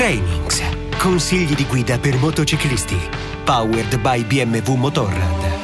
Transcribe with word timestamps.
Trainings. 0.00 0.62
Consigli 0.96 1.54
di 1.54 1.66
guida 1.66 1.98
per 1.98 2.16
motociclisti. 2.16 2.96
Powered 3.44 3.98
by 3.98 4.24
BMW 4.24 4.72
Motorrad. 4.72 5.58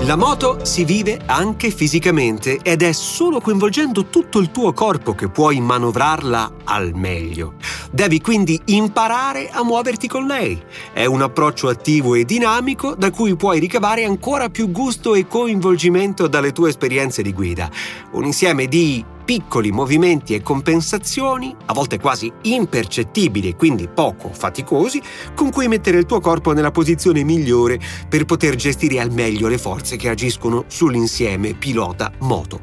La 0.00 0.16
moto 0.16 0.62
si 0.66 0.84
vive 0.84 1.20
anche 1.24 1.70
fisicamente 1.70 2.58
ed 2.62 2.82
è 2.82 2.92
solo 2.92 3.40
coinvolgendo 3.40 4.08
tutto 4.08 4.40
il 4.40 4.50
tuo 4.50 4.74
corpo 4.74 5.14
che 5.14 5.30
puoi 5.30 5.58
manovrarla 5.58 6.52
al 6.64 6.92
meglio. 6.94 7.54
Devi 7.90 8.20
quindi 8.20 8.60
imparare 8.66 9.48
a 9.50 9.64
muoverti 9.64 10.08
con 10.08 10.26
lei. 10.26 10.60
È 10.92 11.04
un 11.04 11.22
approccio 11.22 11.68
attivo 11.68 12.14
e 12.14 12.24
dinamico 12.24 12.94
da 12.94 13.10
cui 13.10 13.34
puoi 13.36 13.58
ricavare 13.58 14.04
ancora 14.04 14.48
più 14.48 14.70
gusto 14.70 15.14
e 15.14 15.26
coinvolgimento 15.26 16.26
dalle 16.26 16.52
tue 16.52 16.68
esperienze 16.68 17.22
di 17.22 17.32
guida. 17.32 17.70
Un 18.12 18.24
insieme 18.24 18.66
di 18.66 19.04
piccoli 19.28 19.70
movimenti 19.70 20.32
e 20.32 20.40
compensazioni, 20.40 21.54
a 21.66 21.74
volte 21.74 21.98
quasi 21.98 22.32
impercettibili 22.44 23.48
e 23.48 23.56
quindi 23.56 23.86
poco 23.86 24.30
faticosi, 24.32 25.02
con 25.34 25.50
cui 25.50 25.68
mettere 25.68 25.98
il 25.98 26.06
tuo 26.06 26.18
corpo 26.18 26.54
nella 26.54 26.70
posizione 26.70 27.22
migliore 27.24 27.78
per 28.08 28.24
poter 28.24 28.54
gestire 28.54 29.00
al 29.00 29.12
meglio 29.12 29.48
le 29.48 29.58
forze 29.58 29.96
che 29.96 30.08
agiscono 30.08 30.64
sull'insieme 30.66 31.52
pilota-moto. 31.52 32.60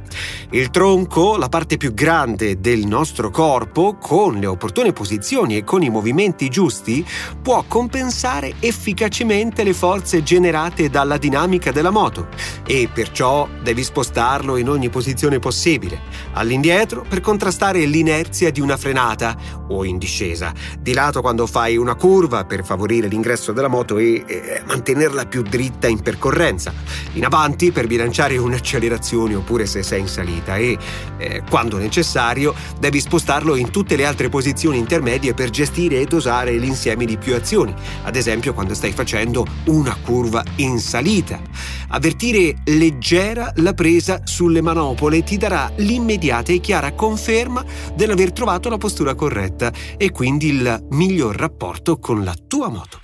Il 0.49 0.71
tronco, 0.71 1.37
la 1.37 1.49
parte 1.49 1.77
più 1.77 1.93
grande 1.93 2.59
del 2.59 2.87
nostro 2.87 3.29
corpo, 3.29 3.97
con 4.01 4.39
le 4.39 4.47
opportune 4.47 4.91
posizioni 4.91 5.57
e 5.57 5.63
con 5.63 5.83
i 5.83 5.91
movimenti 5.91 6.49
giusti, 6.49 7.05
può 7.43 7.63
compensare 7.67 8.55
efficacemente 8.59 9.63
le 9.63 9.75
forze 9.75 10.23
generate 10.23 10.89
dalla 10.89 11.17
dinamica 11.17 11.71
della 11.71 11.91
moto 11.91 12.29
e 12.65 12.89
perciò 12.91 13.47
devi 13.61 13.83
spostarlo 13.83 14.57
in 14.57 14.67
ogni 14.67 14.89
posizione 14.89 15.37
possibile. 15.37 15.99
All'interno 16.33 16.53
all'indietro 16.55 17.05
per 17.07 17.19
contrastare 17.19 17.83
l'inerzia 17.85 18.49
di 18.49 18.61
una 18.61 18.77
frenata 18.77 19.35
o 19.67 19.83
in 19.83 19.97
discesa, 19.97 20.53
di 20.79 20.93
lato 20.93 21.21
quando 21.21 21.45
fai 21.47 21.75
una 21.75 21.95
curva 21.95 22.45
per 22.45 22.63
favorire 22.63 23.07
l'ingresso 23.07 23.51
della 23.51 23.67
moto 23.67 23.97
e 23.97 24.23
eh, 24.25 24.61
mantenerla 24.65 25.25
più 25.25 25.41
dritta 25.41 25.87
in 25.87 26.01
percorrenza, 26.01 26.73
in 27.13 27.25
avanti 27.25 27.71
per 27.71 27.87
bilanciare 27.87 28.37
un'accelerazione 28.37 29.35
oppure 29.35 29.65
se 29.65 29.83
sei 29.83 30.01
in 30.01 30.07
salita. 30.07 30.55
E, 30.55 30.77
eh, 31.17 31.43
quando 31.49 31.77
necessario, 31.77 32.53
devi 32.79 32.99
spostarlo 32.99 33.55
in 33.55 33.69
tutte 33.69 33.95
le 33.95 34.05
altre 34.05 34.29
posizioni 34.29 34.77
intermedie 34.77 35.33
per 35.33 35.49
gestire 35.49 35.99
e 35.99 36.05
dosare 36.05 36.53
l'insieme 36.57 37.05
di 37.05 37.17
più 37.17 37.35
azioni, 37.35 37.73
ad 38.03 38.15
esempio 38.15 38.53
quando 38.53 38.73
stai 38.73 38.91
facendo 38.91 39.45
una 39.65 39.95
curva 40.01 40.43
in 40.57 40.79
salita. 40.79 41.39
Avvertire 41.89 42.55
leggera 42.65 43.51
la 43.57 43.73
presa 43.73 44.21
sulle 44.23 44.61
manopole 44.61 45.23
ti 45.23 45.37
darà 45.37 45.71
l'immediata 45.77 46.51
e 46.51 46.59
chiara 46.59 46.93
conferma 46.93 47.63
dell'aver 47.95 48.31
trovato 48.31 48.69
la 48.69 48.77
postura 48.77 49.15
corretta 49.15 49.71
e 49.97 50.11
quindi 50.11 50.47
il 50.47 50.85
miglior 50.91 51.35
rapporto 51.35 51.99
con 51.99 52.23
la 52.23 52.35
tua 52.47 52.69
moto. 52.69 52.99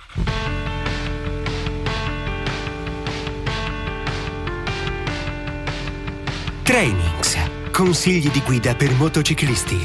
Trainings. 6.62 7.36
Consigli 7.70 8.30
di 8.30 8.40
guida 8.40 8.74
per 8.74 8.92
motociclisti. 8.94 9.78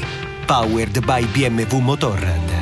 Powered 0.46 1.04
by 1.04 1.24
BMW 1.26 1.78
Motorrad. 1.78 2.57